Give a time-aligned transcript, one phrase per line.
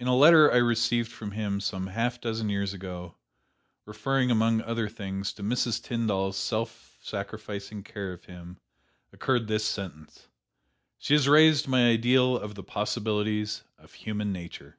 [0.00, 3.14] In a letter I received from him some half dozen years ago,
[3.84, 5.80] referring, among other things, to Mrs.
[5.80, 8.58] Tyndall's self sacrificing care of him,
[9.12, 10.26] occurred this sentence:
[10.98, 14.78] 'She has raised my ideal of the possibilities of human nature.'"